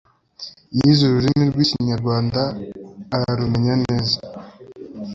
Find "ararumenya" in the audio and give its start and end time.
3.15-3.73